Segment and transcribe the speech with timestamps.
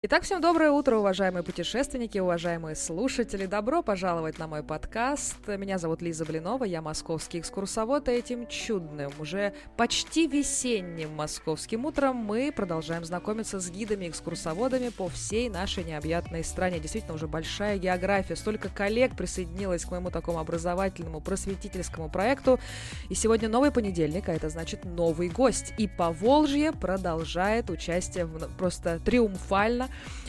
[0.00, 3.46] Итак, всем доброе утро, уважаемые путешественники, уважаемые слушатели.
[3.46, 5.48] Добро пожаловать на мой подкаст.
[5.48, 12.14] Меня зовут Лиза Блинова, я московский экскурсовод, и этим чудным, уже почти весенним московским утром
[12.14, 16.78] мы продолжаем знакомиться с гидами-экскурсоводами по всей нашей необъятной стране.
[16.78, 22.60] Действительно, уже большая география, столько коллег присоединилось к моему такому образовательному, просветительскому проекту.
[23.08, 25.74] И сегодня новый понедельник, а это значит новый гость.
[25.76, 29.87] И Поволжье продолжает участие в, просто триумфально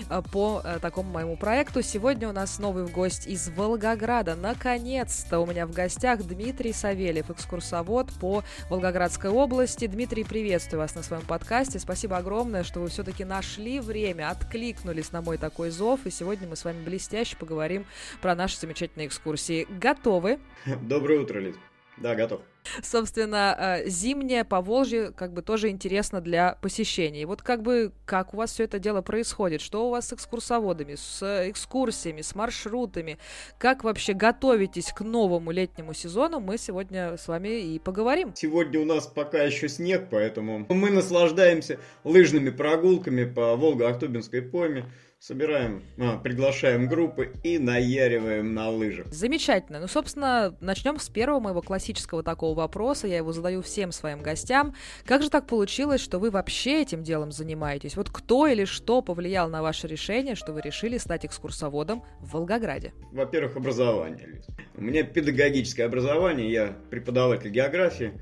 [0.10, 1.82] Э, по э, такому моему проекту.
[1.82, 4.36] Сегодня у нас новый гость из Волгограда.
[4.36, 9.88] Наконец-то у меня в гостях Дмитрий Савельев, экскурсовод по Волгоградской области.
[9.88, 11.80] Дмитрий, приветствую вас на своем подкасте.
[11.80, 16.06] Спасибо огромное, что вы все-таки нашли время, откликнулись на мой такой зов.
[16.06, 17.86] И сегодня мы с вами блестяще поговорим
[18.22, 19.68] про наши замечательные экскурсии.
[19.70, 20.40] Готовы?
[20.82, 21.56] Доброе утро, Лиз.
[22.02, 22.42] Да, готов.
[22.84, 27.24] Собственно, э, зимнее Поволжье как бы тоже интересно для посещения.
[27.24, 29.62] И вот как бы как у вас все это дело происходит?
[29.62, 33.18] Что у вас с экскурсоводами, с экскурсиями, с маршрутами?
[33.58, 36.40] Как вообще готовитесь к новому летнему сезону?
[36.40, 38.34] Мы сегодня с вами и поговорим.
[38.36, 44.86] Сегодня у нас пока еще снег, поэтому мы наслаждаемся лыжными прогулками по Волго-Ахтубинской пойме
[45.20, 49.08] собираем, а, приглашаем группы и наяриваем на лыжах.
[49.08, 49.80] Замечательно.
[49.80, 53.08] Ну, собственно, начнем с первого моего классического такого вопроса.
[53.08, 54.74] Я его задаю всем своим гостям.
[55.06, 57.98] Как же так получилось, что вы вообще этим делом занимаетесь?
[57.98, 62.94] Вот кто или что повлиял на ваше решение, что вы решили стать экскурсоводом в Волгограде?
[63.12, 64.48] Во-первых, образование, Лиз.
[64.76, 68.14] У меня педагогическое образование, я преподаватель географии.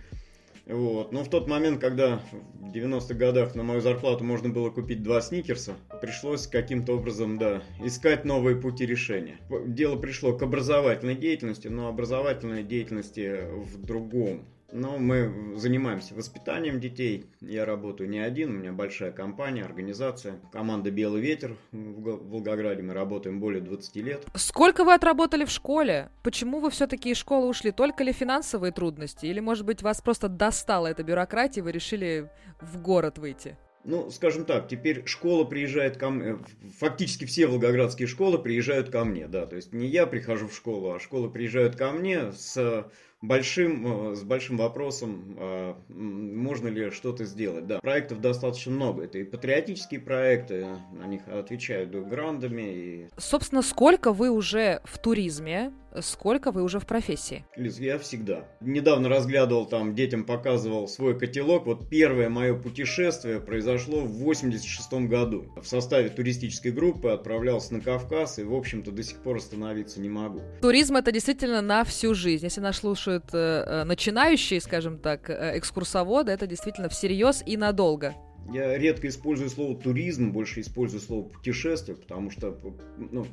[0.67, 1.11] Вот.
[1.11, 2.21] Но в тот момент, когда
[2.59, 7.63] в 90-х годах на мою зарплату можно было купить два сникерса, пришлось каким-то образом, да,
[7.83, 9.37] искать новые пути решения.
[9.65, 17.25] Дело пришло к образовательной деятельности, но образовательной деятельности в другом но мы занимаемся воспитанием детей.
[17.41, 20.39] Я работаю не один, у меня большая компания, организация.
[20.51, 22.83] Команда «Белый ветер» в Волгограде.
[22.83, 24.25] Мы работаем более 20 лет.
[24.35, 26.09] Сколько вы отработали в школе?
[26.23, 27.71] Почему вы все-таки из школы ушли?
[27.71, 29.25] Только ли финансовые трудности?
[29.25, 33.57] Или, может быть, вас просто достала эта бюрократия, и вы решили в город выйти?
[33.83, 36.39] Ну, скажем так, теперь школа приезжает ко мне,
[36.77, 40.91] фактически все волгоградские школы приезжают ко мне, да, то есть не я прихожу в школу,
[40.91, 42.91] а школы приезжают ко мне с
[43.21, 47.67] большим, э, с большим вопросом, э, можно ли что-то сделать.
[47.67, 49.03] Да, проектов достаточно много.
[49.03, 52.61] Это и патриотические проекты, на них отвечают грандами.
[52.61, 53.07] И...
[53.17, 55.71] Собственно, сколько вы уже в туризме?
[56.01, 57.45] Сколько вы уже в профессии?
[57.55, 58.45] Лиз, я всегда.
[58.61, 61.65] Недавно разглядывал там, детям показывал свой котелок.
[61.65, 65.45] Вот первое мое путешествие произошло в 86 году.
[65.55, 70.09] В составе туристической группы отправлялся на Кавказ и, в общем-то, до сих пор остановиться не
[70.09, 70.41] могу.
[70.61, 72.45] Туризм это действительно на всю жизнь.
[72.45, 72.75] Если нас
[73.07, 78.15] слушают э, э начинающие, скажем так, э, экскурсоводы, это действительно всерьез и надолго.
[78.51, 82.57] Я редко использую слово туризм, больше использую слово путешествие, потому что
[82.97, 83.25] ну,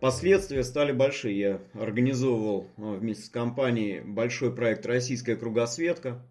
[0.00, 1.38] Последствия стали большие.
[1.38, 6.24] Я организовывал а, вместе с компанией большой проект «Российская кругосветка».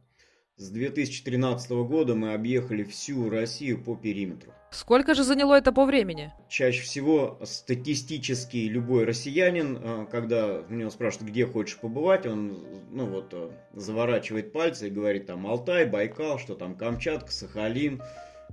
[0.58, 4.52] С 2013 года мы объехали всю Россию по периметру.
[4.72, 6.32] Сколько же заняло это по времени?
[6.48, 13.34] Чаще всего статистически любой россиянин, а, когда него спрашивают, где хочешь побывать, он ну вот,
[13.34, 18.02] а, заворачивает пальцы и говорит там Алтай, Байкал, что там Камчатка, Сахалин,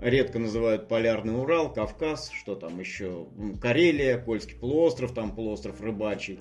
[0.00, 3.26] редко называют Полярный Урал, Кавказ, что там еще,
[3.60, 6.40] Карелия, Польский полуостров, там полуостров Рыбачий,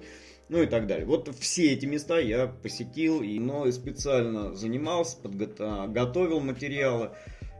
[0.50, 1.06] ну и так далее.
[1.06, 7.12] Вот все эти места я посетил, но и специально занимался, подготовил, готовил материалы.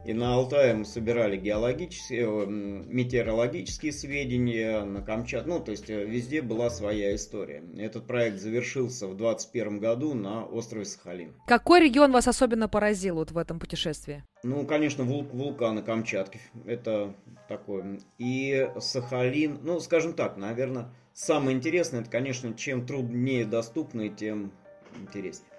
[0.06, 6.04] И на Алтае мы собирали геологические, э, метеорологические сведения, на Камчатке, ну, то есть э,
[6.04, 7.64] везде была своя история.
[7.76, 11.34] Этот проект завершился в 2021 году на острове Сахалин.
[11.48, 14.22] Какой регион вас особенно поразил вот в этом путешествии?
[14.44, 17.16] Ну, конечно, вул- вулканы Камчатки, это
[17.48, 17.98] такое.
[18.18, 24.52] И Сахалин, ну, скажем так, наверное, самое интересное, это, конечно, чем труднее доступно, тем
[25.00, 25.50] интереснее.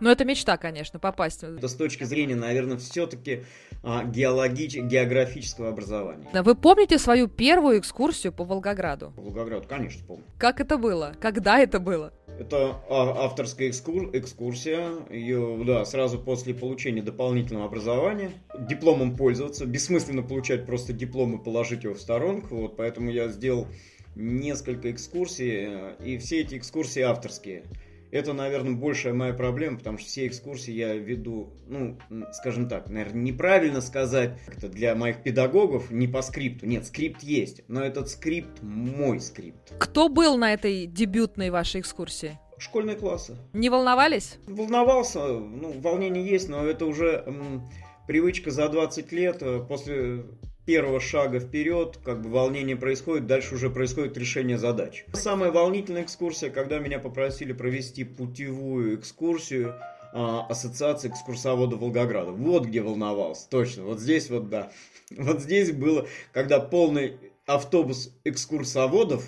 [0.00, 1.42] Ну, это мечта, конечно, попасть.
[1.42, 3.44] Это с точки зрения, наверное, все-таки
[3.82, 4.76] а, геологич...
[4.76, 6.28] географического образования.
[6.32, 9.12] Да, вы помните свою первую экскурсию по Волгограду?
[9.16, 10.24] По Волгограду, конечно, помню.
[10.38, 11.14] Как это было?
[11.20, 12.12] Когда это было?
[12.38, 14.10] Это а, авторская экскур...
[14.12, 14.90] экскурсия.
[15.10, 18.30] Ее, да, сразу после получения дополнительного образования.
[18.68, 19.66] Дипломом пользоваться.
[19.66, 22.56] Бессмысленно получать просто диплом и положить его в сторонку.
[22.56, 23.66] Вот, поэтому я сделал
[24.14, 25.66] несколько экскурсий.
[25.68, 27.64] Э, и все эти экскурсии авторские.
[28.10, 31.98] Это, наверное, большая моя проблема, потому что все экскурсии я веду, ну,
[32.32, 36.66] скажем так, наверное, неправильно сказать, это для моих педагогов не по скрипту.
[36.66, 39.72] Нет, скрипт есть, но этот скрипт мой скрипт.
[39.78, 42.38] Кто был на этой дебютной вашей экскурсии?
[42.58, 43.36] Школьные классы.
[43.52, 44.38] Не волновались?
[44.46, 47.62] Волновался, ну, волнение есть, но это уже м,
[48.08, 49.38] привычка за 20 лет.
[49.42, 50.24] Э, после
[50.68, 55.06] первого шага вперед, как бы волнение происходит, дальше уже происходит решение задач.
[55.14, 59.76] Самая волнительная экскурсия, когда меня попросили провести путевую экскурсию
[60.12, 62.32] а, Ассоциации экскурсоводов Волгограда.
[62.32, 64.70] Вот где волновался, точно, вот здесь вот да.
[65.16, 67.16] Вот здесь было, когда полный
[67.46, 69.24] автобус экскурсоводов,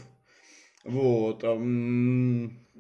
[0.85, 1.43] вот,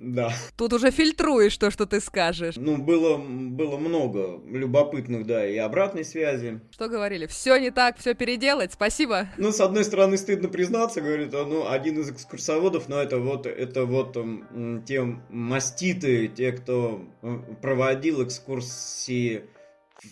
[0.01, 0.33] да.
[0.57, 2.57] Тут уже фильтруешь то, что ты скажешь.
[2.57, 6.61] Ну, было, было много любопытных, да, и обратной связи.
[6.71, 7.27] Что говорили?
[7.27, 9.29] Все не так, все переделать, спасибо.
[9.37, 13.85] Ну, с одной стороны, стыдно признаться, говорит, ну, один из экскурсоводов, но это вот, это
[13.85, 14.17] вот
[14.87, 17.05] те маститы, те, кто
[17.61, 19.45] проводил экскурсии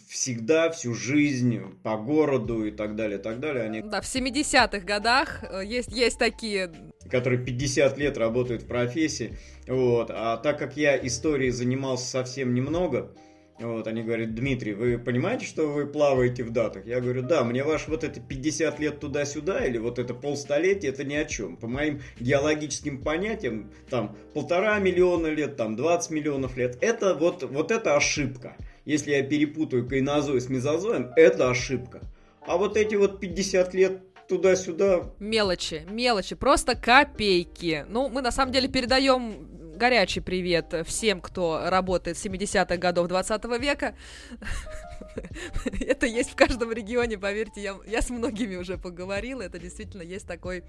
[0.09, 3.65] всегда, всю жизнь по городу и так далее, и так далее.
[3.65, 3.83] Они...
[3.83, 6.71] Да, в 70-х годах э, есть, есть такие...
[7.11, 9.37] Которые 50 лет работают в профессии.
[9.67, 10.11] Вот.
[10.11, 13.15] А так как я историей занимался совсем немного,
[13.61, 16.87] вот, они говорят, Дмитрий, вы понимаете, что вы плаваете в датах?
[16.87, 21.03] Я говорю, да, мне ваш вот это 50 лет туда-сюда или вот это полстолетия, это
[21.03, 21.57] ни о чем.
[21.57, 27.73] По моим геологическим понятиям, там, полтора миллиона лет, там, 20 миллионов лет, это вот, вот
[27.73, 28.57] это ошибка.
[28.89, 32.01] Если я перепутаю кайнозой с мезозоем, это ошибка.
[32.47, 35.11] А вот эти вот 50 лет туда-сюда...
[35.19, 37.85] Мелочи, мелочи, просто копейки.
[37.87, 39.47] Ну, мы на самом деле передаем
[39.77, 43.95] горячий привет всем, кто работает с 70-х годов 20 века.
[45.81, 50.27] Это есть в каждом регионе, поверьте, я, я с многими уже поговорила, это действительно есть
[50.27, 50.65] такой,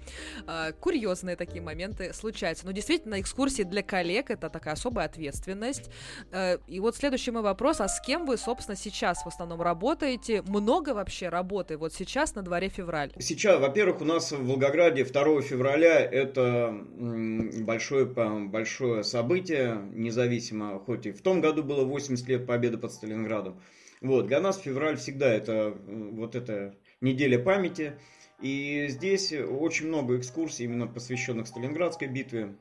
[0.46, 2.66] э, курьезные такие моменты случаются.
[2.66, 5.90] Но действительно, экскурсии для коллег это такая особая ответственность.
[6.32, 10.42] Э, и вот следующий мой вопрос, а с кем вы, собственно, сейчас в основном работаете?
[10.42, 13.12] Много вообще работы вот сейчас на дворе февраль?
[13.18, 21.12] Сейчас, во-первых, у нас в Волгограде 2 февраля это большое, большое событие, независимо, хоть и
[21.12, 23.60] в том году было 80 лет победы под Сталинградом.
[24.00, 27.92] Вот, для нас февраль всегда это вот эта неделя памяти.
[28.40, 32.54] И здесь очень много экскурсий, именно посвященных Сталинградской битве.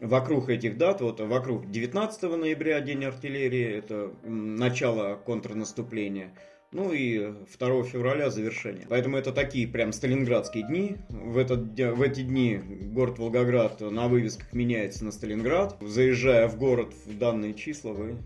[0.00, 6.34] Вокруг этих дат, вот вокруг 19 ноября, День артиллерии, это начало контрнаступления.
[6.70, 8.86] Ну и 2 февраля завершение.
[8.88, 10.96] Поэтому это такие прям сталинградские дни.
[11.08, 12.60] В, этот, в эти дни
[12.92, 15.78] город Волгоград на вывесках меняется на Сталинград.
[15.80, 18.18] Заезжая в город в данные числа, вы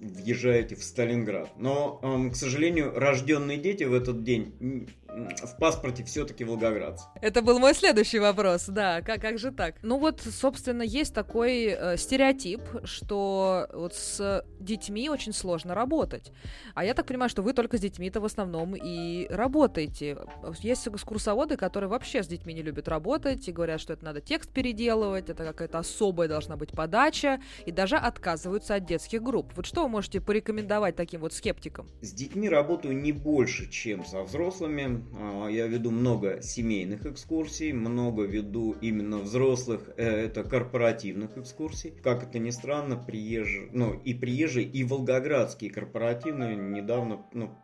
[0.00, 1.50] въезжаете в Сталинград.
[1.58, 7.04] Но, к сожалению, рожденные дети в этот день в паспорте все-таки волгоградцы.
[7.20, 9.76] Это был мой следующий вопрос, да, как, как же так?
[9.82, 16.32] Ну вот, собственно, есть такой э, стереотип, что вот с детьми очень сложно работать.
[16.74, 20.18] А я так понимаю, что вы только с детьми-то в основном и работаете.
[20.60, 24.50] Есть экскурсоводы, которые вообще с детьми не любят работать и говорят, что это надо текст
[24.50, 29.52] переделывать, это какая-то особая должна быть подача, и даже отказываются от детских групп.
[29.56, 31.88] Вот что вы можете порекомендовать таким вот скептикам?
[32.00, 34.99] С детьми работаю не больше, чем со взрослыми.
[35.14, 41.92] А, я веду много семейных экскурсий, много веду именно взрослых, э, это корпоративных экскурсий.
[42.02, 47.56] Как это ни странно, приезжие, ну и приезжие, и волгоградские корпоративные недавно, ну,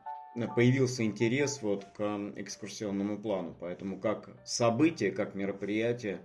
[0.54, 2.02] появился интерес вот к
[2.36, 3.56] экскурсионному плану.
[3.58, 6.20] Поэтому как событие, как мероприятие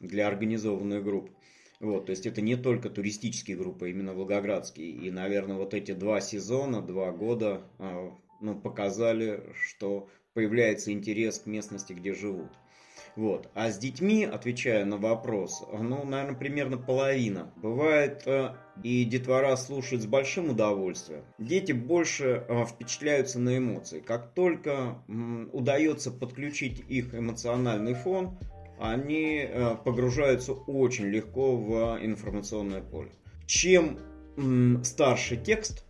[0.00, 1.30] для организованных групп.
[1.78, 4.90] Вот, то есть это не только туристические группы, а именно волгоградские.
[4.90, 11.46] И, наверное, вот эти два сезона, два года а, ну, показали, что появляется интерес к
[11.46, 12.52] местности, где живут.
[13.16, 13.48] Вот.
[13.54, 17.50] А с детьми, отвечая на вопрос, ну, наверное, примерно половина.
[17.56, 18.50] Бывает, э,
[18.82, 21.22] и детвора слушают с большим удовольствием.
[21.38, 24.00] Дети больше э, впечатляются на эмоции.
[24.00, 25.02] Как только
[25.52, 28.38] удается подключить их эмоциональный фон,
[28.78, 33.12] они э, погружаются очень легко в информационное поле.
[33.46, 33.98] Чем
[34.84, 35.86] старше текст,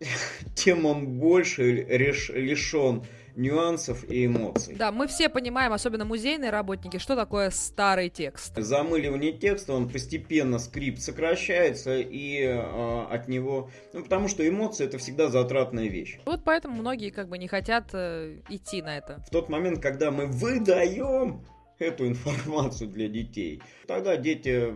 [0.54, 3.04] тем он больше лишен
[3.36, 4.76] нюансов и эмоций.
[4.76, 8.56] Да, мы все понимаем, особенно музейные работники, что такое старый текст.
[8.56, 13.70] Замыливание текста, он постепенно, скрипт сокращается, и э, от него...
[13.92, 16.18] Ну, потому что эмоции— это всегда затратная вещь.
[16.26, 19.22] Вот поэтому многие как бы не хотят э, идти на это.
[19.26, 21.44] В тот момент, когда мы выдаем
[21.78, 24.72] эту информацию для детей, тогда дети,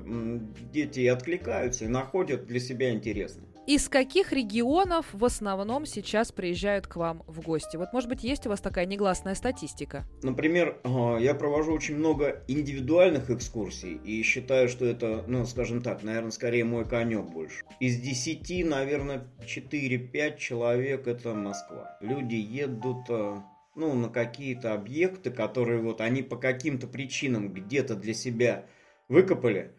[0.72, 3.47] дети откликаются и находят для себя интересно.
[3.68, 7.76] Из каких регионов в основном сейчас приезжают к вам в гости?
[7.76, 10.06] Вот, может быть, есть у вас такая негласная статистика?
[10.22, 16.02] Например, а, я провожу очень много индивидуальных экскурсий и считаю, что это, ну, скажем так,
[16.02, 17.62] наверное, скорее мой конек больше.
[17.78, 21.98] Из 10, наверное, 4-5 человек это Москва.
[22.00, 23.44] Люди едут а,
[23.76, 28.64] ну, на какие-то объекты, которые вот они по каким-то причинам где-то для себя
[29.10, 29.72] выкопали,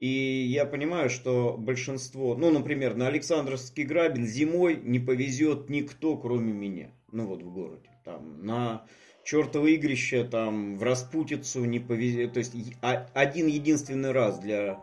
[0.00, 6.52] и я понимаю, что большинство, ну, например, на Александровский грабин зимой не повезет никто, кроме
[6.52, 7.90] меня, ну вот в городе.
[8.02, 8.86] там, на
[9.24, 12.28] чертово игрище, там, в распутицу не повезли.
[12.28, 14.82] То есть один единственный раз для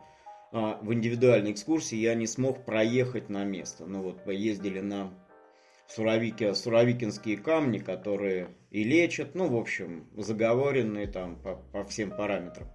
[0.51, 3.88] а, в индивидуальной экскурсии я не смог проехать на место.
[3.88, 5.12] Ну вот, поездили на
[5.88, 12.67] Суровики, Суровикинские камни, которые и лечат, ну, в общем, заговоренные там по, по всем параметрам.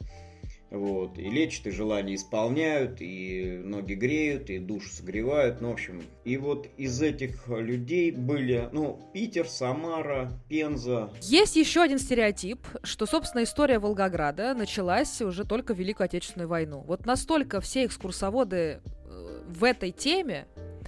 [0.72, 6.02] Вот, и лечат, и желания исполняют, и ноги греют, и душу согревают, ну, в общем.
[6.24, 11.10] И вот из этих людей были, ну, Питер, Самара, Пенза.
[11.20, 16.82] Есть еще один стереотип, что, собственно, история Волгограда началась уже только в Великую Отечественную войну.
[16.86, 20.46] Вот настолько все экскурсоводы э, в этой теме,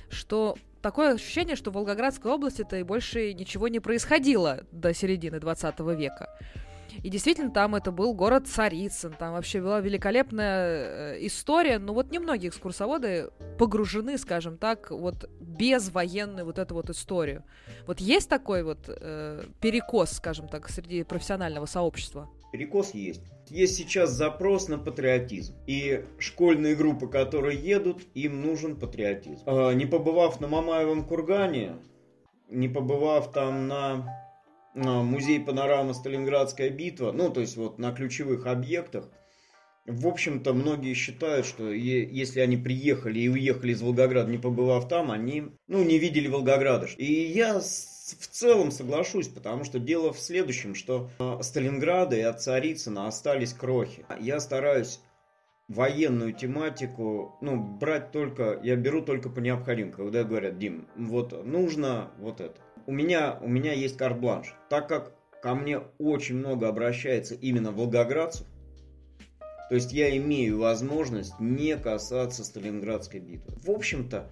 [0.09, 5.81] что такое ощущение, что в Волгоградской области-то и больше ничего не происходило до середины 20
[5.81, 6.31] века.
[7.03, 12.11] И действительно, там это был город Царицын, там вообще была великолепная э, история, но вот
[12.11, 17.45] немногие экскурсоводы погружены, скажем так, вот без военной вот эту вот историю.
[17.87, 22.29] Вот есть такой вот э, перекос, скажем так, среди профессионального сообщества?
[22.53, 23.23] Перекос есть.
[23.51, 25.55] Есть сейчас запрос на патриотизм.
[25.67, 29.43] И школьные группы, которые едут, им нужен патриотизм.
[29.47, 31.77] А, не побывав на Мамаевом кургане,
[32.49, 34.24] не побывав там на
[34.75, 39.09] музей панорамы Сталинградская битва, ну, то есть вот на ключевых объектах,
[39.87, 45.11] в общем-то, многие считают, что если они приехали и уехали из Волгограда, не побывав там,
[45.11, 46.87] они, ну, не видели Волгограда.
[46.97, 52.41] И я в целом соглашусь, потому что дело в следующем, что от Сталинграда и от
[52.41, 54.07] Царицына остались крохи.
[54.19, 55.01] Я стараюсь
[55.69, 62.11] военную тематику, ну, брать только, я беру только по необходимому, когда говорят, Дим, вот нужно
[62.19, 64.55] вот это у меня, у меня есть карт-бланш.
[64.69, 65.13] Так как
[65.43, 68.47] ко мне очень много обращается именно волгоградцев,
[69.69, 73.55] то есть я имею возможность не касаться Сталинградской битвы.
[73.63, 74.31] В общем-то,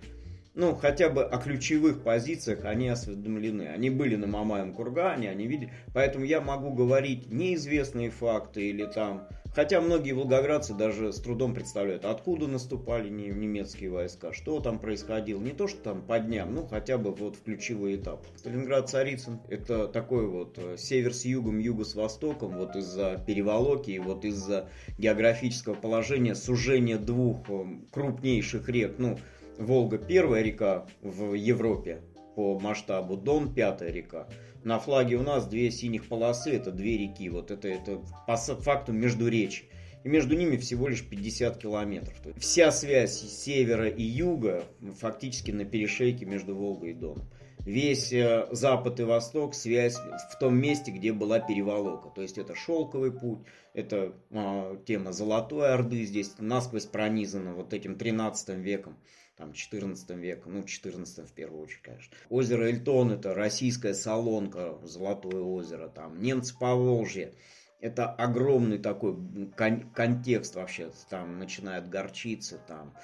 [0.55, 3.69] ну, хотя бы о ключевых позициях они осведомлены.
[3.69, 5.73] Они были на Мамаем кургане, они видели.
[5.95, 12.07] Поэтому я могу говорить неизвестные факты или там Хотя многие волгоградцы даже с трудом представляют,
[12.07, 15.41] откуда наступали немецкие войска, что там происходило.
[15.41, 18.25] Не то, что там по дням, ну хотя бы вот в ключевой этап.
[18.37, 24.25] Сталинград-Царицын– это такой вот э, север с югом, юго с востоком, вот из-за переволоки, вот
[24.25, 28.95] из-за географического положения, сужения двух э, крупнейших рек.
[28.97, 29.19] Ну,
[29.59, 32.03] Волга– первая река в Европе
[32.35, 34.29] по масштабу, Дон– пятая река.
[34.65, 38.93] На флаге у нас две синих полосы, это две реки, вот это, это по факту
[38.93, 39.65] между речи.
[40.05, 42.19] И между ними всего лишь 50 километров.
[42.21, 44.65] То есть вся связь севера и юга
[44.99, 47.29] фактически на перешейке между Волгой и Доном.
[47.65, 52.09] Весь э, запад и восток связь в том месте, где была переволока.
[52.09, 53.39] То есть это шелковый путь,
[53.73, 58.97] это э, тема Золотой Орды здесь насквозь пронизана вот этим 13 веком
[59.37, 62.15] там, 14 веком, ну, 14 в первую очередь, конечно.
[62.29, 67.35] Озеро Эльтон– это российская солонка, Золотое озеро, там, немцы по Волжье.
[67.81, 69.17] Это огромный такой
[69.57, 72.95] кон- контекст вообще, там начинают горчицы, там,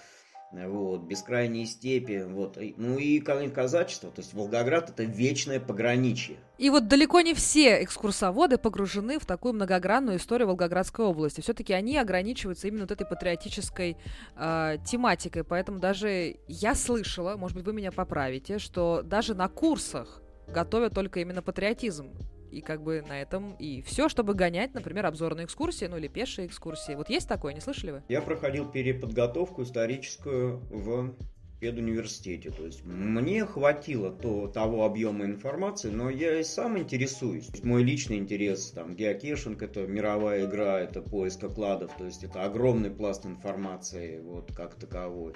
[0.53, 6.37] вот, бескрайние степи, вот, ну и казачество, то есть Волгоград это вечное пограничье.
[6.57, 11.41] И вот далеко не все экскурсоводы погружены в такую многогранную историю Волгоградской области.
[11.41, 13.97] Все-таки они ограничиваются именно вот этой патриотической
[14.37, 20.23] э, тематикой, поэтому даже я слышала, может быть, вы меня поправите, что даже на курсах
[20.49, 22.11] готовят только именно патриотизм
[22.51, 26.47] и как бы на этом и все, чтобы гонять, например, обзорные экскурсии, ну или пешие
[26.47, 26.95] экскурсии.
[26.95, 28.03] Вот есть такое, не слышали вы?
[28.09, 31.15] Я проходил переподготовку историческую в
[31.61, 32.51] педуниверситете.
[32.51, 37.51] То есть мне хватило то, того объема информации, но я и сам интересуюсь.
[37.63, 42.91] Мой личный интерес, там, геокешинг, это мировая игра, это поиск окладов, то есть это огромный
[42.91, 45.35] пласт информации, вот, как таковой.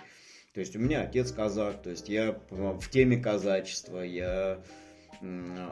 [0.55, 4.63] То есть у меня отец казак, то есть я в теме казачества, я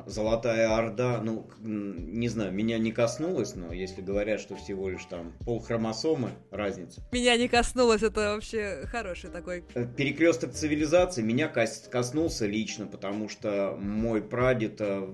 [0.07, 5.33] Золотая Орда, ну, не знаю, меня не коснулось, но если говорят, что всего лишь там
[5.45, 7.02] полхромосомы разница.
[7.12, 9.64] Меня не коснулось, это вообще хороший такой.
[9.75, 15.09] Э, перекресток цивилизации меня коснулся лично, потому что мой прадед э,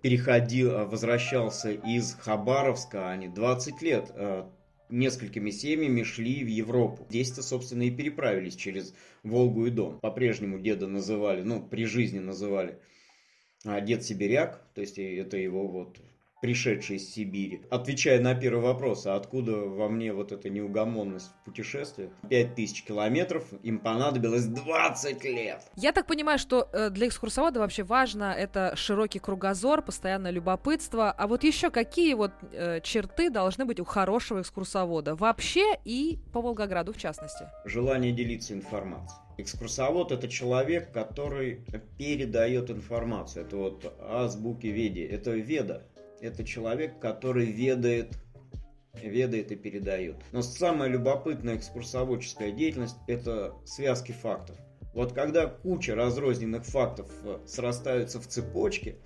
[0.00, 4.12] переходил, э, возвращался из Хабаровска, они 20 лет
[4.90, 7.06] несколькими семьями шли в Европу.
[7.08, 9.98] Здесь-то, собственно, и переправились через Волгу и Дон.
[9.98, 12.93] По-прежнему деда называли, ну, при жизни называли а,
[13.64, 15.98] дед сибиряк, то есть это его вот
[16.44, 17.62] пришедший из Сибири.
[17.70, 22.10] Отвечая на первый вопрос, а откуда во мне вот эта неугомонность в путешествиях?
[22.28, 25.62] 5000 километров, им понадобилось 20 лет.
[25.74, 31.10] Я так понимаю, что э, для экскурсовода вообще важно это широкий кругозор, постоянное любопытство.
[31.12, 36.42] А вот еще какие вот э, черты должны быть у хорошего экскурсовода вообще и по
[36.42, 37.48] Волгограду в частности?
[37.64, 39.23] Желание делиться информацией.
[39.36, 41.64] Экскурсовод это человек, который
[41.98, 43.46] передает информацию.
[43.46, 45.82] Это вот азбуки веди, это веда
[46.20, 48.16] это человек, который ведает
[49.02, 50.16] ведает и передает.
[50.32, 54.56] Но самая любопытная экскурсоводческая деятельность– это связки фактов.
[54.94, 58.96] Вот когда куча разрозненных фактов э, срастаются в цепочке,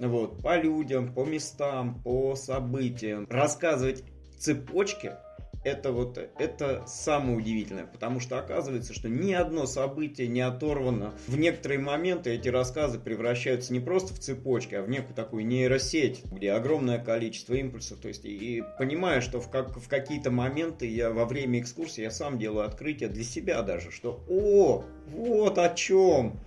[0.00, 4.02] вот, по людям, по местам, по событиям, рассказывать
[4.36, 5.12] цепочки–
[5.64, 11.12] это вот это самое удивительное, потому что оказывается, что ни одно событие не оторвано.
[11.26, 16.24] В некоторые моменты эти рассказы превращаются не просто в цепочки, а в некую такую нейросеть,
[16.30, 17.98] где огромное количество импульсов.
[18.00, 22.02] То есть и, и понимая, что в, как, в какие-то моменты я во время экскурсии
[22.02, 26.40] я сам делаю открытие для себя даже, что о, вот о чем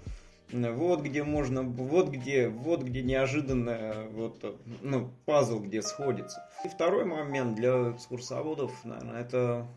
[0.51, 6.47] вот где можно, вот где, вот где неожиданно, вот, ну, пазл, где сходится.
[6.63, 9.67] И второй момент для экскурсоводов, наверное, это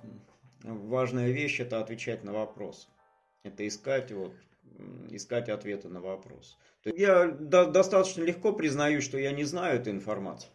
[0.62, 2.88] важная вещь, это отвечать на вопрос.
[3.44, 4.34] Это искать, вот,
[5.10, 6.58] искать ответы на вопрос.
[6.84, 10.50] Я до, достаточно легко признаю, что я не знаю эту информацию.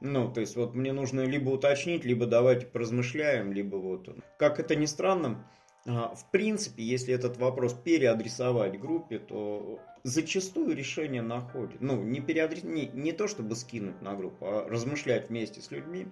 [0.00, 4.08] Ну, то есть, вот мне нужно либо уточнить, либо давайте поразмышляем, либо вот...
[4.38, 5.48] Как это ни странно,
[5.84, 11.80] в принципе, если этот вопрос переадресовать группе, то зачастую решение находит.
[11.80, 12.62] Ну, не, переадрес...
[12.62, 16.06] не, не то чтобы скинуть на группу, а размышлять вместе с людьми,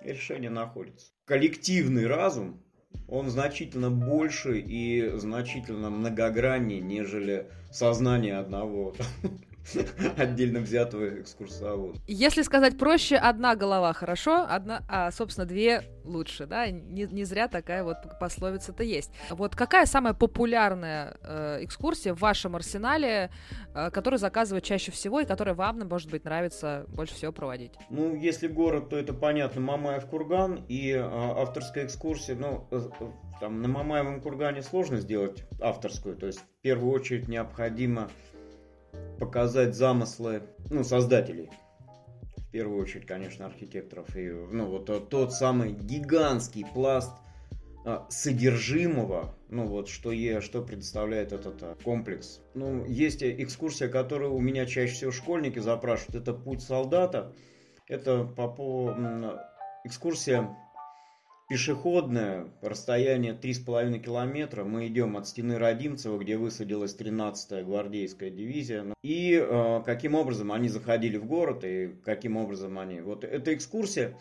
[0.00, 1.12] решение находится.
[1.26, 2.60] Коллективный разум,
[3.08, 8.94] он значительно больше и значительно многограннее, нежели сознание одного
[10.16, 11.98] отдельно взятого экскурсовода.
[12.06, 16.70] Если сказать проще, одна голова хорошо, одна, а, собственно, две лучше, да?
[16.70, 19.10] Не, не зря такая вот пословица-то есть.
[19.30, 23.30] Вот какая самая популярная э, экскурсия в вашем арсенале,
[23.74, 27.72] э, которую заказывают чаще всего и которая вам, может быть, нравится больше всего проводить?
[27.90, 32.80] Ну, если город, то это понятно, Мамаев курган и э, авторская экскурсия, ну, э,
[33.40, 38.10] там на Мамаевом кургане сложно сделать авторскую, то есть в первую очередь необходимо
[39.24, 41.50] показать замыслы ну, создателей.
[42.36, 44.14] В первую очередь, конечно, архитекторов.
[44.16, 47.10] И, ну, вот тот самый гигантский пласт
[47.86, 52.42] а, содержимого, ну вот что, е, что представляет этот а, комплекс.
[52.54, 56.22] Ну, есть экскурсия, которую у меня чаще всего школьники запрашивают.
[56.22, 57.32] Это путь солдата.
[57.88, 58.94] Это по, по
[59.84, 60.54] экскурсия
[61.54, 64.64] пешеходная, расстояние 3,5 километра.
[64.64, 68.82] Мы идем от стены Родимцева, где высадилась 13-я гвардейская дивизия.
[68.82, 73.02] Ну, и э, каким образом они заходили в город и каким образом они...
[73.02, 74.18] Вот эта экскурсия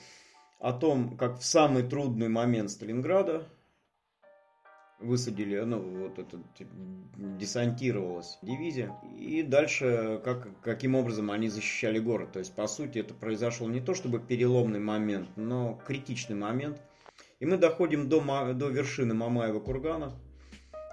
[0.60, 3.48] о том, как в самый трудный момент Сталинграда
[5.00, 6.40] высадили, ну, вот это
[7.18, 8.96] десантировалась дивизия.
[9.18, 12.34] И дальше, как, каким образом они защищали город.
[12.34, 16.80] То есть, по сути, это произошел не то чтобы переломный момент, но критичный момент–
[17.44, 18.22] и мы доходим до,
[18.54, 20.14] до вершины Мамаева кургана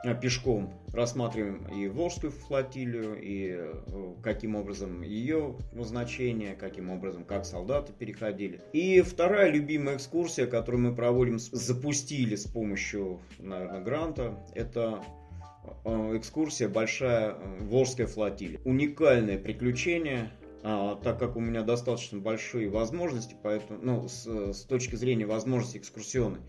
[0.02, 7.44] а, пешком, рассматриваем и Волжскую флотилию, и э, каким образом ее значение, каким образом, как
[7.44, 8.60] солдаты переходили.
[8.72, 15.04] И вторая любимая экскурсия, которую мы проводим, запустили с помощью, наверное, гранта, это
[15.84, 18.58] э, экскурсия «Большая э, Волжская флотилия».
[18.64, 20.32] Уникальное приключение,
[20.62, 25.78] а, так как у меня достаточно большие возможности, поэтому, ну, с, с точки зрения возможности
[25.78, 26.40] экскурсионной,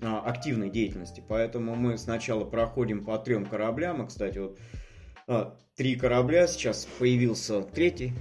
[0.00, 1.22] а, активной деятельности.
[1.26, 4.02] Поэтому мы сначала проходим по трем кораблям.
[4.02, 4.58] И, кстати, вот
[5.26, 8.12] а, три корабля, сейчас появился третий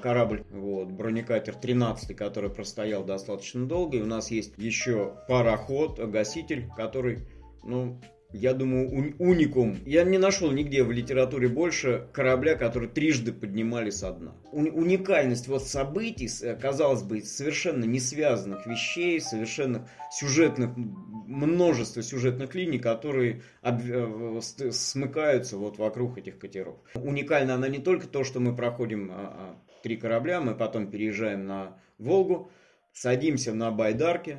[0.00, 3.98] корабль, вот, бронекатер 13, который простоял достаточно долго.
[3.98, 7.28] И у нас есть еще пароход, гаситель, который,
[7.62, 8.00] ну,
[8.32, 9.78] я думаю, уникум.
[9.86, 14.34] Я не нашел нигде в литературе больше корабля, который трижды поднимали со дна.
[14.52, 16.28] уникальность вот событий,
[16.60, 25.56] казалось бы, совершенно не связанных вещей, совершенно сюжетных, множество сюжетных линий, которые об, э, смыкаются
[25.56, 26.76] вот вокруг этих катеров.
[26.94, 31.46] Уникальна она не только то, что мы проходим а, а, три корабля, мы потом переезжаем
[31.46, 32.50] на Волгу,
[32.92, 34.38] садимся на байдарке,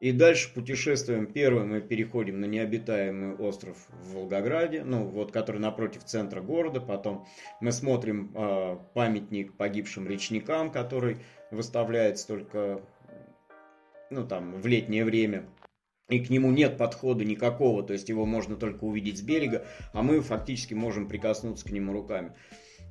[0.00, 1.26] и дальше путешествуем.
[1.26, 6.80] Первым мы переходим на необитаемый остров в Волгограде, ну вот, который напротив центра города.
[6.80, 7.26] Потом
[7.60, 11.18] мы смотрим э, памятник погибшим речникам, который
[11.50, 12.80] выставляется только,
[14.10, 15.46] ну там, в летнее время.
[16.08, 20.02] И к нему нет подхода никакого, то есть его можно только увидеть с берега, а
[20.02, 22.32] мы фактически можем прикоснуться к нему руками.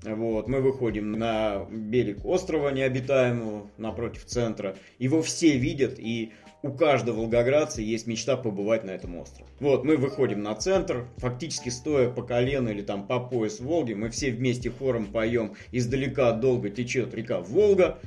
[0.03, 4.77] Вот, мы выходим на берег острова необитаемого напротив центра.
[4.99, 9.47] Его все видят, и у каждого волгоградца есть мечта побывать на этом острове.
[9.59, 14.09] Вот, мы выходим на центр, фактически стоя по колено или там по пояс Волги, мы
[14.09, 17.99] все вместе хором поем «Издалека долго течет река Волга»,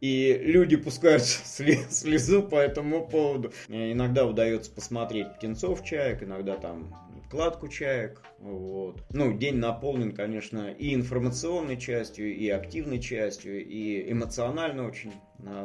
[0.00, 3.52] и люди пускают слезу по этому поводу.
[3.68, 6.94] Иногда удается посмотреть птенцов чаек, иногда там
[7.30, 8.22] кладку чаек.
[8.38, 9.02] Вот.
[9.10, 15.12] Ну, день наполнен, конечно, и информационной частью, и активной частью, и эмоционально очень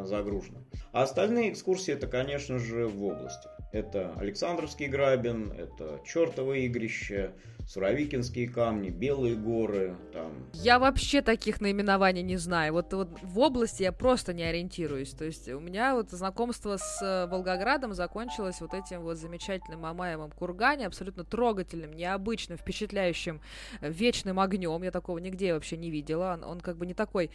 [0.04, 0.60] загружено.
[0.92, 3.48] А остальные экскурсии это, конечно же, в области.
[3.72, 7.32] Это Александровский грабин, это Чертово игрище,
[7.68, 9.96] Суровикинские камни, Белые горы.
[10.12, 10.34] Там.
[10.54, 12.74] Я вообще таких наименований не знаю.
[12.74, 15.12] Вот, вот в области я просто не ориентируюсь.
[15.12, 20.32] То есть у меня вот знакомство с э, Волгоградом закончилось вот этим вот замечательным Мамаевым
[20.32, 23.40] кургане, абсолютно трогательным, необычным, впечатляющим,
[23.80, 24.84] э, вечным огнем.
[24.84, 26.34] Я такого нигде вообще не видела.
[26.34, 27.32] Он, он как бы не такой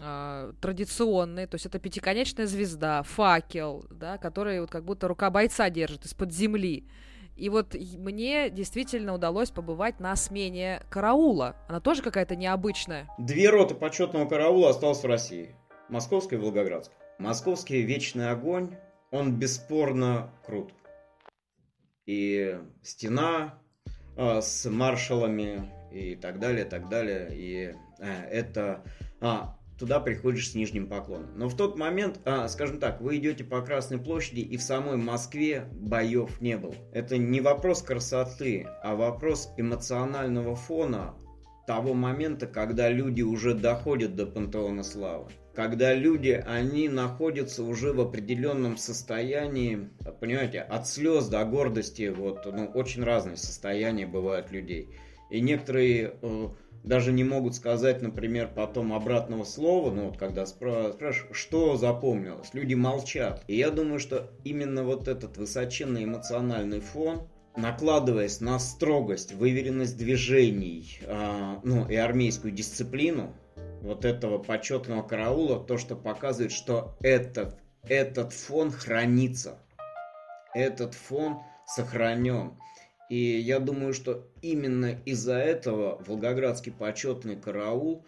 [0.00, 5.70] э, традиционный, то есть это пятиконечная звезда, факел, да, который вот как будто рука бойца
[5.70, 6.88] держит из-под земли.
[7.36, 11.54] И вот мне действительно удалось побывать на смене караула.
[11.68, 13.08] Она тоже какая-то необычная.
[13.18, 15.54] Две роты почетного караула осталось в России.
[15.90, 16.96] Московская и Волгоградская.
[17.18, 18.76] Московский вечный огонь,
[19.10, 20.72] он бесспорно крут.
[22.06, 23.58] И стена
[24.16, 27.28] э, с маршалами и так далее, так далее.
[27.32, 28.82] И э, это
[29.20, 31.30] а, туда приходишь с нижним поклоном.
[31.36, 34.96] Но в тот момент, а, скажем так, вы идете по Красной площади, и в самой
[34.96, 36.74] Москве боев не было.
[36.92, 41.14] Это не вопрос красоты, а вопрос эмоционального фона
[41.66, 45.30] того момента, когда люди уже доходят до пантеона славы.
[45.54, 49.88] Когда люди, они находятся уже в определенном состоянии,
[50.20, 54.90] понимаете, от слез до гордости, вот, ну, очень разные состояния бывают людей.
[55.30, 56.48] И некоторые э,
[56.86, 62.54] даже не могут сказать, например, потом обратного слова, ну вот когда спра- спрашиваешь, что запомнилось,
[62.54, 63.44] люди молчат.
[63.48, 71.00] И я думаю, что именно вот этот высоченный эмоциональный фон, накладываясь на строгость, выверенность движений,
[71.02, 73.34] э, ну и армейскую дисциплину,
[73.82, 79.58] вот этого почетного караула, то, что показывает, что этот, этот фон хранится.
[80.54, 82.52] Этот фон сохранен.
[83.08, 88.04] И я думаю, что именно из-за этого Волгоградский почетный караул,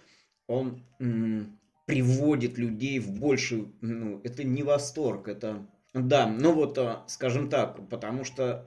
[0.46, 7.04] он м- приводит людей в больший, ну, это не восторг, это, да, ну вот, а,
[7.06, 8.66] скажем так, потому что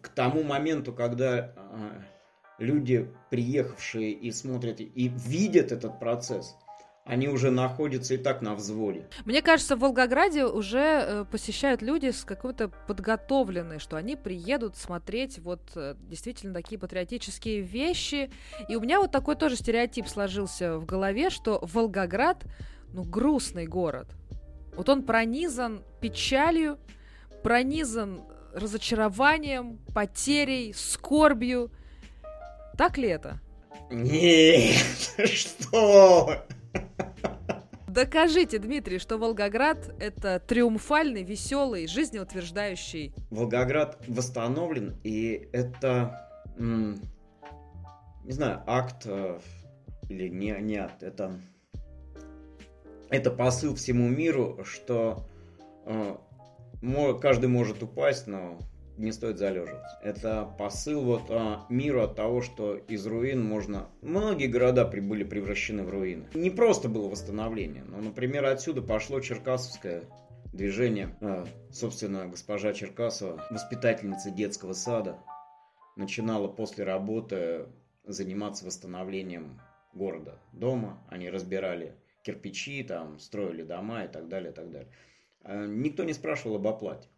[0.00, 2.04] к тому моменту, когда а,
[2.58, 6.54] люди, приехавшие и смотрят и видят этот процесс,
[7.04, 9.06] они уже находятся и так на взводе.
[9.24, 15.40] Мне кажется, в Волгограде уже э, посещают люди с какой-то подготовленной, что они приедут смотреть
[15.40, 18.30] вот э, действительно такие патриотические вещи.
[18.68, 22.44] И у меня вот такой тоже стереотип сложился в голове, что Волгоград,
[22.92, 24.06] ну, грустный город.
[24.76, 26.78] Вот он пронизан печалью,
[27.42, 28.22] пронизан
[28.54, 31.72] разочарованием, потерей, скорбью.
[32.78, 33.40] Так ли это?
[33.90, 34.76] Нет,
[35.26, 36.44] что?
[37.92, 43.12] Докажите, Дмитрий, что Волгоград– это триумфальный, веселый, жизнеутверждающий.
[43.28, 46.26] Волгоград восстановлен, и это,
[46.56, 49.38] не знаю, акт э,
[50.08, 51.34] или не, не это,
[53.10, 55.28] это посыл всему миру, что
[55.84, 56.16] э,
[57.20, 58.58] каждый может упасть, но
[58.96, 59.98] не стоит залеживаться.
[60.02, 63.88] Это посыл вот а, миру от того, что из руин можно...
[64.00, 66.28] Многие города были превращены в руины.
[66.34, 70.04] Не просто было восстановление, но, например, отсюда пошло черкасовское
[70.52, 71.16] движение.
[71.20, 75.18] А, собственно, госпожа Черкасова, воспитательница детского сада,
[75.96, 77.66] начинала после работы
[78.04, 79.60] заниматься восстановлением
[79.94, 81.02] города, дома.
[81.08, 84.92] Они разбирали кирпичи, там, строили дома и так далее, и так далее.
[85.42, 87.08] А, никто не спрашивал об оплате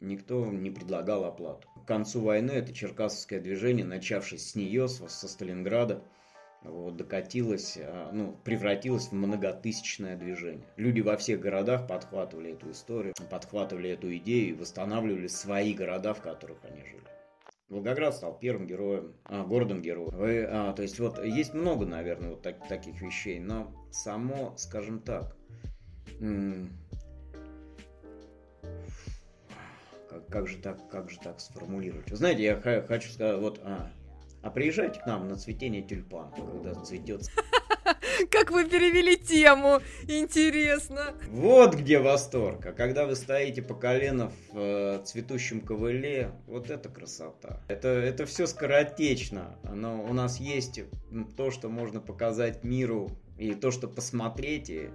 [0.00, 1.68] никто не предлагал оплату.
[1.82, 6.02] К концу войны это черкасовское движение, начавшись с нее, со Сталинграда,
[6.62, 10.66] вот, докатилось, а, ну, превратилось в многотысячное движение.
[10.76, 16.20] Люди во всех городах подхватывали эту историю, подхватывали эту идею и восстанавливали свои города, в
[16.20, 17.02] которых они жили.
[17.70, 20.10] Волгоград стал первым героем, а, городом героем.
[20.10, 25.00] Вы, а, то есть вот есть много, наверное, вот так, таких вещей, но само, скажем
[25.00, 25.36] так,
[30.10, 32.08] как, как же так, как же так сформулировать?
[32.08, 33.90] Знаете, я хочу сказать, вот, а,
[34.42, 37.22] а приезжайте к нам на цветение тюльпана, когда цветет.
[38.30, 39.80] Как вы перевели тему?
[40.06, 41.14] Интересно.
[41.28, 42.66] Вот где восторг.
[42.66, 47.62] А когда вы стоите по колено в э, цветущем ковыле, вот это красота.
[47.68, 49.56] Это, это все скоротечно.
[49.72, 50.82] Но у нас есть
[51.36, 54.90] то, что можно показать миру, и то, что посмотреть, и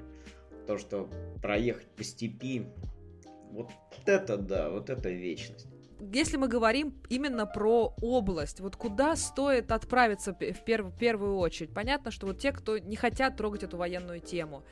[0.67, 1.09] то, что
[1.41, 2.67] проехать по степи.
[3.55, 3.71] Вот
[4.05, 5.67] это да, вот это вечность
[6.13, 11.73] если мы говорим именно про область, вот куда стоит отправиться в перв, первую очередь?
[11.73, 14.63] Понятно, что вот те, кто не хотят трогать эту военную тему,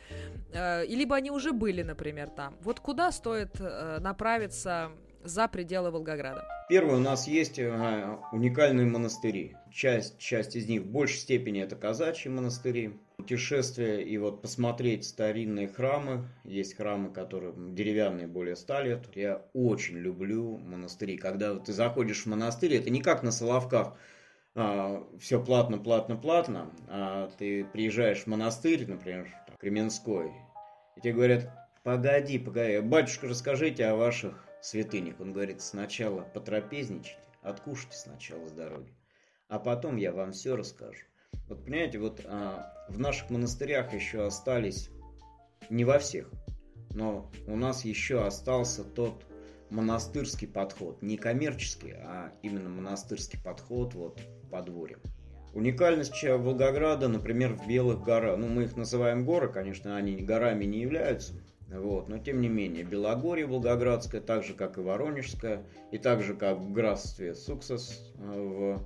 [0.51, 2.55] э, либо они уже были, например, там.
[2.61, 4.91] Вот куда стоит э, направиться
[5.23, 6.45] за пределы Волгограда?
[6.69, 9.55] Первое, у нас есть э, уникальные монастыри.
[9.71, 12.99] Часть, часть из них в большей степени это казачьи монастыри.
[13.17, 16.27] Путешествие и вот посмотреть старинные храмы.
[16.43, 19.07] Есть храмы, которые деревянные более ста лет.
[19.15, 21.17] Я очень люблю монастыри.
[21.17, 23.95] Когда ты заходишь в монастырь, это не как на Соловках,
[24.55, 29.27] а, все платно, платно, платно, а ты приезжаешь в монастырь, например,
[29.59, 30.31] Кременской,
[30.95, 31.49] и тебе говорят,
[31.81, 35.19] погоди, погоди, батюшка, расскажите о ваших святынях.
[35.19, 38.93] Он говорит, сначала потрапезничайте, откушайте сначала с дороги,
[39.47, 41.03] а потом я вам все расскажу.
[41.47, 44.89] Вот понимаете, вот а, в наших монастырях еще остались,
[45.69, 46.29] не во всех,
[46.91, 49.25] но у нас еще остался тот
[49.69, 54.21] монастырский подход, не коммерческий, а именно монастырский подход вот
[54.51, 54.99] подворьем.
[55.53, 60.81] Уникальность Волгограда, например, в Белых горах, ну мы их называем горы, конечно, они горами не
[60.81, 61.33] являются,
[61.69, 62.09] вот.
[62.09, 66.57] Но тем не менее, Белогорье Волгоградское, так же как и Воронежское, и так же как
[66.59, 68.85] в графстве Суксас э, в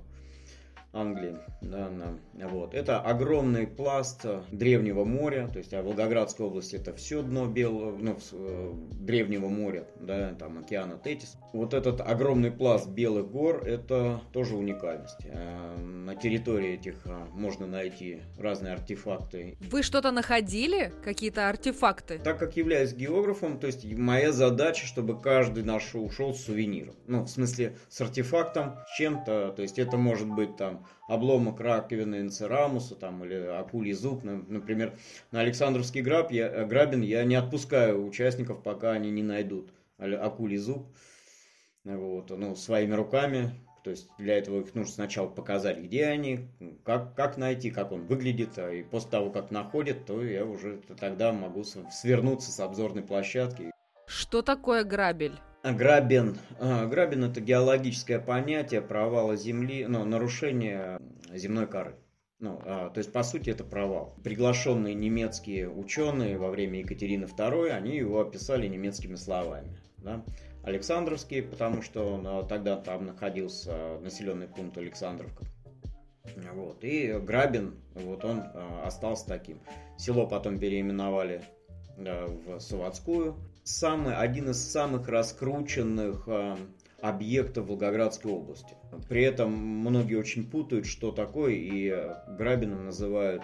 [0.92, 1.36] Англии.
[1.60, 2.48] Да, да.
[2.48, 2.74] Вот.
[2.74, 8.16] Это огромный пласт древнего моря, то есть а Волгоградская область это все дно белого, ну,
[8.32, 11.36] э, древнего моря, да, там океана Тетис.
[11.52, 15.20] Вот этот огромный пласт белых гор это тоже уникальность.
[15.24, 19.56] Э, на территории этих э, можно найти разные артефакты.
[19.60, 20.92] Вы что-то находили?
[21.04, 22.18] Какие-то артефакты?
[22.18, 26.94] Так как являюсь географом, то есть моя задача, чтобы каждый наш ушел с сувениром.
[27.06, 30.77] Ну, в смысле, с артефактом, чем-то, то есть это может быть там
[31.08, 34.24] обломок раковины энцерамуса там, или акулий зуб.
[34.24, 34.98] Например,
[35.30, 40.58] на Александровский граб я, э, грабин я не отпускаю участников, пока они не найдут акулий
[40.58, 40.86] зуб
[41.84, 43.50] вот, ну, своими руками.
[43.84, 46.48] То есть для этого их нужно сначала показать, где они,
[46.84, 48.58] как, как найти, как он выглядит.
[48.58, 53.70] А и после того, как находят, то я уже тогда могу свернуться с обзорной площадки.
[54.06, 55.38] Что такое грабель?
[55.62, 56.38] Грабен.
[56.60, 61.00] А, грабен это геологическое понятие провала Земли, ну, нарушение
[61.32, 61.96] земной коры.
[62.38, 64.14] Ну, а, то есть, по сути, это провал.
[64.22, 69.76] Приглашенные немецкие ученые во время Екатерины II, они его описали немецкими словами.
[69.98, 70.24] Да?
[70.62, 75.44] Александровский, потому что он, а, тогда там находился населенный пункт Александровка.
[76.54, 76.84] Вот.
[76.84, 79.58] И Грабин, вот он а, остался таким.
[79.96, 81.42] Село потом переименовали
[81.96, 83.36] да, в Саватскую
[83.68, 86.56] самый, один из самых раскрученных э,
[87.00, 88.74] объектов Волгоградской области.
[89.08, 91.94] При этом многие очень путают, что такое, и
[92.26, 93.42] Грабином называют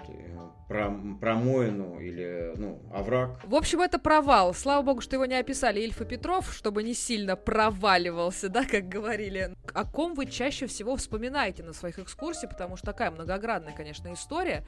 [0.69, 3.41] пром, промоину или ну, овраг.
[3.45, 4.55] В общем, это провал.
[4.55, 8.89] Слава богу, что его не описали Ильф и Петров, чтобы не сильно проваливался, да, как
[8.89, 9.55] говорили.
[9.73, 14.65] О ком вы чаще всего вспоминаете на своих экскурсиях, потому что такая многоградная, конечно, история.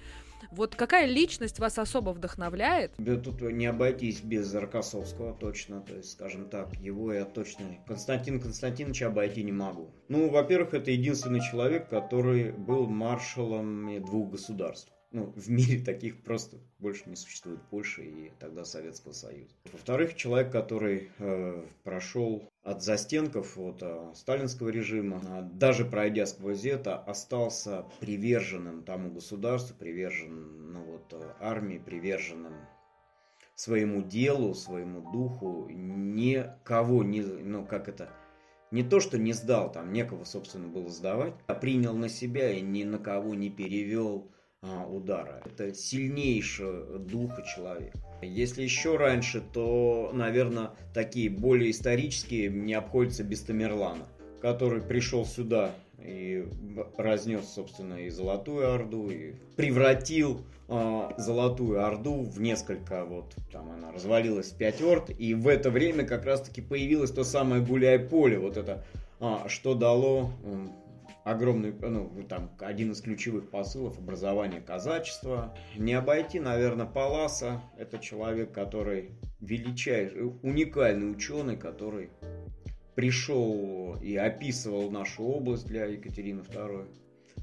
[0.50, 2.92] Вот какая личность вас особо вдохновляет?
[2.98, 8.40] Да тут не обойтись без Рокоссовского точно, то есть, скажем так, его я точно Константин
[8.76, 9.90] Константиновича обойти не могу.
[10.08, 16.58] Ну, во-первых, это единственный человек, который был маршалом двух государств ну, в мире таких просто
[16.78, 19.48] больше не существует Польши и тогда Советского Союза.
[19.72, 26.66] Во-вторых, человек, который э, прошел от застенков от э, сталинского режима, э, даже пройдя сквозь
[26.66, 32.52] это, остался приверженным тому государству, приверженным ну, вот, э, армии, приверженным
[33.54, 38.10] своему делу, своему духу, никого не, ну как это,
[38.70, 42.60] не то, что не сдал, там некого, собственно, было сдавать, а принял на себя и
[42.60, 44.30] ни на кого не перевел
[44.62, 45.42] а, удара.
[45.44, 47.98] Это сильнейшего духа человека.
[48.22, 54.06] Если еще раньше, то, наверное, такие более исторические не обходятся без Тамерлана,
[54.40, 56.46] который пришел сюда и
[56.96, 63.92] разнес, собственно, и Золотую Орду, и превратил э, Золотую Орду в несколько, вот, там она
[63.92, 68.56] развалилась в пять орд, и в это время как раз-таки появилось то самое гуляй-поле, вот
[68.56, 68.84] это,
[69.20, 70.30] э, что дало
[71.26, 75.52] огромный, ну, там, один из ключевых посылов образования казачества.
[75.76, 77.60] Не обойти, наверное, Паласа.
[77.76, 82.10] Это человек, который величайший, уникальный ученый, который
[82.96, 86.86] пришел и описывал нашу область для Екатерины II.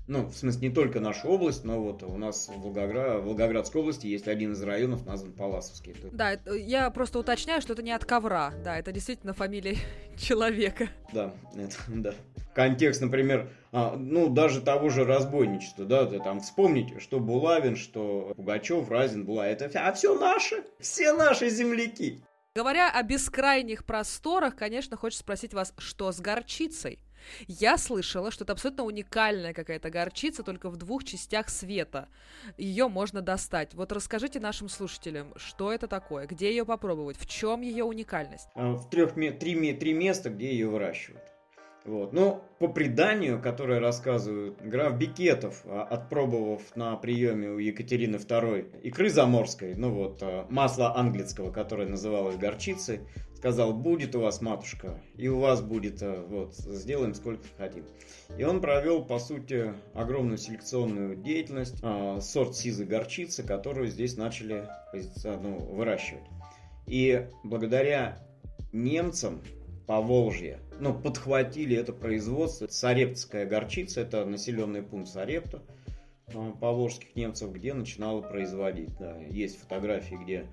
[0.08, 3.80] Ну, в смысле, не только нашу область, но вот у нас в, Волгоград, в Волгоградской
[3.80, 5.96] области есть один из районов, назван Паласовский.
[6.12, 8.52] Да, я просто уточняю, что это не от ковра.
[8.66, 9.78] Да, это действительно фамилия
[10.18, 10.90] человека.
[11.14, 12.14] Да, это, да.
[12.54, 18.34] Контекст, например, а, ну, даже того же разбойничества, да, ты там вспомните, что Булавин, что
[18.36, 22.22] Пугачев, Разин, была, это а все наши, все наши земляки.
[22.56, 27.00] Говоря о бескрайних просторах, конечно, хочется спросить вас, что с горчицей?
[27.48, 32.10] Я слышала, что это абсолютно уникальная какая-то горчица, только в двух частях света.
[32.60, 33.74] Ее можно достать.
[33.74, 38.50] Вот расскажите нашим слушателям, что это такое, где ее попробовать, в чем ее уникальность?
[38.54, 41.33] А, в трех, три, три места, где ее выращивают.
[41.86, 42.14] Вот.
[42.14, 49.10] Но по преданию, которое рассказывают граф Бикетов, а, отпробовав на приеме у Екатерины II икры
[49.10, 53.02] заморской, ну вот, а, масло английского, которое называлось горчицей,
[53.36, 57.84] сказал, будет у вас, матушка, и у вас будет, а, вот, сделаем сколько хотим.
[58.38, 61.84] И он провел, по сути, огромную селекционную деятельность,
[62.22, 64.70] сорт сизой горчицы, которую здесь начали
[65.26, 66.24] ну, выращивать.
[66.88, 68.18] И благодаря
[68.72, 69.42] немцам
[69.86, 72.68] по Волжье, ну, подхватили это производство.
[72.68, 75.62] Сарептская горчица, это населенный пункт Сарепта,
[76.34, 78.96] а, поволжских немцев, где начинала производить.
[78.98, 79.18] Да.
[79.30, 80.46] Есть фотографии, где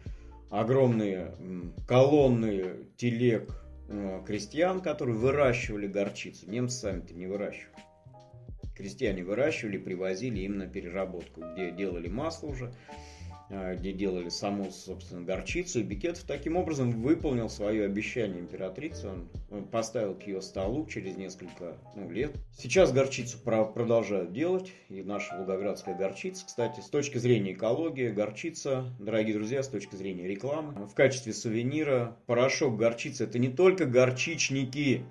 [0.51, 1.35] огромные
[1.87, 3.51] колонны телег
[3.89, 6.51] а, крестьян, которые выращивали горчицу.
[6.51, 7.77] Немцы сами-то не выращивали.
[8.77, 12.73] Крестьяне выращивали, привозили им на переработку, где делали масло уже,
[13.51, 15.81] где делали саму, собственно, горчицу.
[15.81, 19.11] И Бикетов таким образом выполнил свое обещание императрице.
[19.51, 22.33] Он поставил к ее столу через несколько ну, лет.
[22.57, 24.73] Сейчас горчицу продолжают делать.
[24.89, 30.27] И наша волгоградская горчица, кстати, с точки зрения экологии, горчица, дорогие друзья, с точки зрения
[30.27, 35.05] рекламы, в качестве сувенира порошок горчицы– это не только горчичники,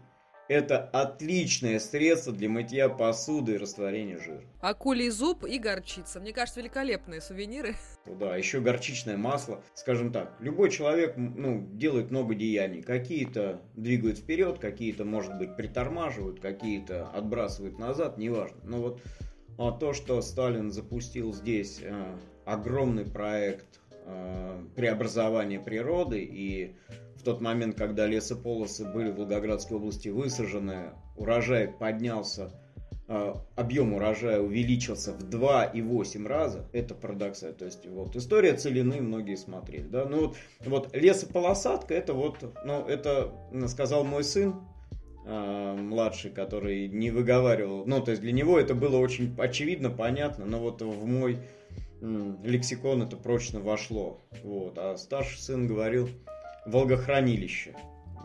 [0.50, 4.42] это отличное средство для мытья посуды и растворения жира.
[4.62, 6.20] Акулий зуб и горчица.
[6.20, 7.76] Мне кажется, великолепные сувениры.
[8.08, 9.64] Ну да, еще горчичное масло.
[9.76, 12.82] Скажем так, любой человек ну, делает много деяний.
[12.82, 18.58] Какие-то двигают вперед, какие-то, может быть, притормаживают, какие-то отбрасывают назад, неважно.
[18.64, 19.02] Но вот
[19.60, 26.76] а то, что Сталин запустил здесь э, огромный проект э, преобразования природы и
[27.20, 32.50] в тот момент, когда лесополосы были в Волгоградской области высажены, урожай поднялся,
[33.10, 37.58] э, объем урожая увеличился в 2,8 раза, это парадоксально.
[37.58, 39.84] То есть вот история целины многие смотрели.
[39.84, 40.06] Да?
[40.06, 43.34] Ну вот, вот лесополосадка, это вот, ну это
[43.68, 44.56] сказал мой сын,
[45.26, 47.86] э, младший, который не выговаривал.
[47.86, 51.40] Ну, то есть для него это было очень очевидно, понятно, но вот в мой
[52.02, 54.22] лексикон это прочно вошло.
[54.42, 54.78] Вот.
[54.78, 56.08] А старший сын говорил,
[56.70, 57.76] Волгохранилище.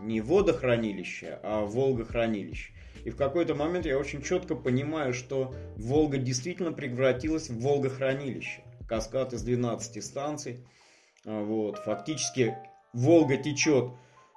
[0.01, 2.73] Не водохранилище, а Волгохранилище.
[3.05, 8.63] И в какой-то момент я очень четко понимаю, что Волга действительно превратилась в Волгохранилище.
[8.89, 10.67] Каскад из 12 станций.
[11.27, 11.79] А, вот.
[11.79, 12.57] Фактически
[12.93, 13.91] Волга течет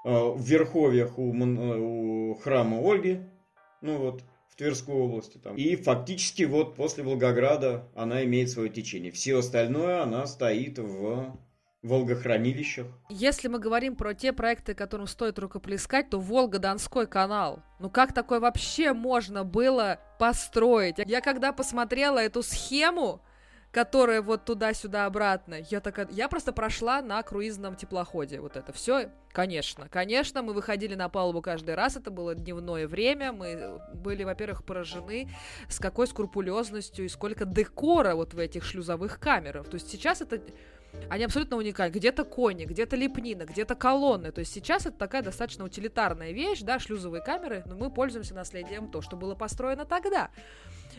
[0.04, 3.20] а, в верховьях у, у храма Ольги,
[3.82, 5.38] ну вот, в Тверской области.
[5.38, 5.56] Там.
[5.56, 9.12] И фактически вот после Волгограда она имеет свое течение.
[9.12, 11.38] Все остальное она стоит в
[11.88, 12.88] Волгохранилищах.
[13.10, 17.64] Если мы говорим про те проекты, которым стоит рукоплескать, то Волга-Донской канал.
[17.80, 20.96] Ну как такое вообще можно было построить?
[21.06, 23.22] Я когда посмотрела эту схему,
[23.72, 25.58] которая вот туда-сюда обратно.
[25.70, 28.40] Я такая, я просто прошла на круизном теплоходе.
[28.40, 31.96] Вот это все, конечно, конечно, мы выходили на палубу каждый раз.
[31.96, 33.32] Это было дневное время.
[33.32, 35.30] Мы были, во-первых, поражены,
[35.70, 39.68] с какой скрупулезностью и сколько декора вот в этих шлюзовых камерах.
[39.68, 40.42] То есть сейчас это
[41.10, 41.94] они абсолютно уникальны.
[41.94, 44.32] Где-то кони, где-то лепнина, где-то колонны.
[44.32, 48.90] То есть сейчас это такая достаточно утилитарная вещь, да, шлюзовые камеры, но мы пользуемся наследием
[48.90, 50.30] то, что было построено тогда.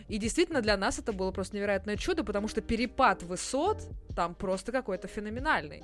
[0.08, 3.82] И действительно для нас это было просто невероятное чудо, потому что перепад высот
[4.14, 5.82] там просто какой-то феноменальный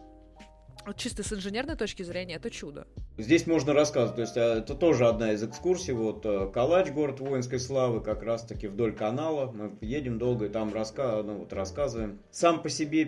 [0.93, 2.87] чисто с инженерной точки зрения это чудо.
[3.17, 7.21] Здесь можно рассказывать, то есть а, это тоже одна из экскурсий, вот э, Калач, город
[7.21, 11.23] воинской славы, как раз таки вдоль канала, мы едем долго и там раска...
[11.23, 12.19] ну, вот, рассказываем.
[12.31, 13.05] Сам по себе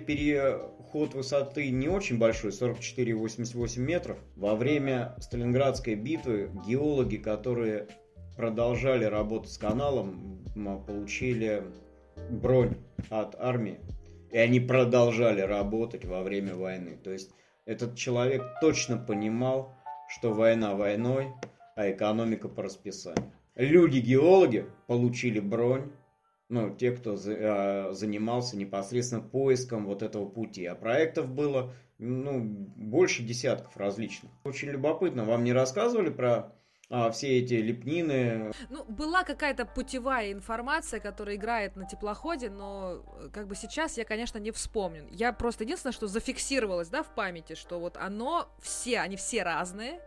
[0.87, 4.19] переход высоты не очень большой, 44-88 метров.
[4.37, 7.89] Во время Сталинградской битвы геологи, которые
[8.37, 10.45] продолжали работать с каналом,
[10.87, 11.65] получили
[12.31, 12.77] бронь
[13.11, 13.79] от армии.
[14.31, 16.99] И они продолжали работать во время войны.
[17.03, 17.31] То есть
[17.65, 19.75] этот человек точно понимал,
[20.09, 21.29] что война войной,
[21.75, 23.33] а экономика по расписанию.
[23.57, 25.91] Люди-геологи получили бронь,
[26.49, 30.65] ну, те, кто за, э, занимался непосредственно поиском вот этого пути.
[30.67, 34.33] А проектов было, ну, больше десятков различных.
[34.45, 36.57] Очень любопытно, вам не рассказывали про
[36.89, 38.53] а, все эти лепнины.
[38.71, 44.05] Ну, была какая-то путевая информация, которая играет на теплоходе, но э, как бы сейчас я,
[44.05, 45.05] конечно, не вспомню.
[45.11, 50.01] Я просто единственное, что зафиксировалось, да, в памяти, что вот оно, все, они все разные,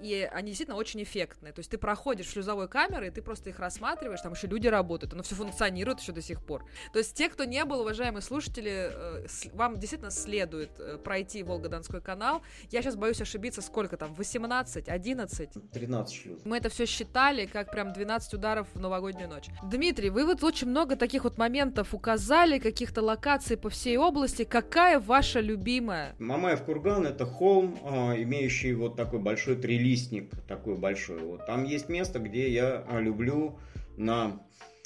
[0.00, 1.54] и они действительно очень эффектные.
[1.54, 5.14] То есть ты проходишь шлюзовой камеры, и ты просто их рассматриваешь, там еще люди работают,
[5.14, 6.66] оно все функционирует еще до сих пор.
[6.92, 12.02] То есть те, кто не был, уважаемые слушатели, э, вам действительно следует э, пройти Волгодонской
[12.02, 12.42] канал.
[12.70, 15.50] Я сейчас боюсь ошибиться, сколько там, 18, 11?
[15.72, 16.40] 13 шлюз.
[16.44, 19.46] Мы это все считали, как прям 12 ударов в новогоднюю ночь.
[19.62, 24.44] Дмитрий, вы вот очень много таких вот моментов указали, каких-то локаций по всей области.
[24.44, 26.14] Какая ваша любимая?
[26.18, 31.18] Мамаев курган это холм, а, имеющий вот такой большой три трилистник такой большой.
[31.20, 31.46] Вот.
[31.46, 33.58] Там есть место, где я а, люблю
[33.96, 34.40] на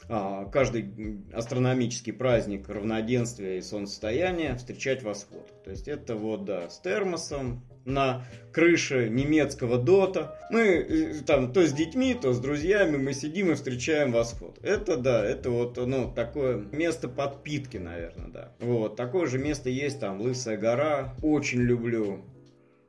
[0.09, 5.49] а, каждый астрономический праздник равноденствия и солнцестояния встречать восход.
[5.65, 10.39] То есть это вот, да, с термосом на крыше немецкого дота.
[10.51, 14.59] Мы э, там то с детьми, то с друзьями мы сидим и встречаем восход.
[14.63, 18.53] Это, да, это вот, ну, такое место подпитки, наверное, да.
[18.61, 21.15] Вот, такое же место есть там, Лысая гора.
[21.23, 22.25] Очень люблю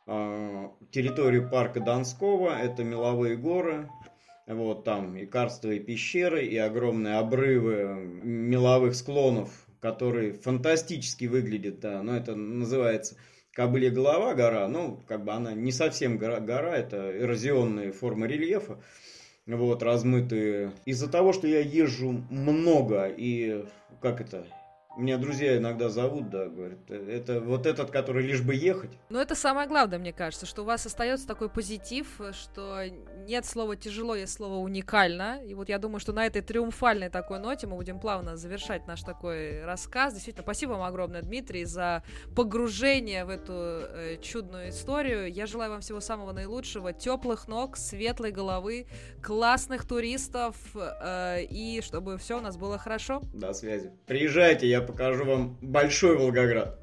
[0.07, 3.89] а, территорию парка Донского, это меловые горы,
[4.47, 12.15] вот там и карстовые пещеры, и огромные обрывы меловых склонов, которые фантастически выглядят, да, но
[12.15, 13.15] это называется
[13.53, 18.81] Кобылья голова гора, ну, как бы она не совсем гора, гора это эрозионные формы рельефа,
[19.45, 20.71] вот, размытые.
[20.85, 23.65] Из-за того, что я езжу много и,
[24.01, 24.47] как это,
[24.97, 28.91] меня друзья иногда зовут, да, говорят, это вот этот, который лишь бы ехать.
[29.09, 32.83] Но это самое главное, мне кажется, что у вас остается такой позитив, что
[33.25, 35.41] нет слова тяжело, есть слово уникально.
[35.45, 39.01] И вот я думаю, что на этой триумфальной такой ноте мы будем плавно завершать наш
[39.01, 40.13] такой рассказ.
[40.13, 42.03] Действительно, спасибо вам огромное, Дмитрий, за
[42.35, 45.31] погружение в эту э, чудную историю.
[45.31, 48.87] Я желаю вам всего самого наилучшего, теплых ног, светлой головы,
[49.23, 53.21] классных туристов э, и чтобы все у нас было хорошо.
[53.33, 53.91] До связи.
[54.05, 56.79] Приезжайте, я покажу вам большой Волгоград.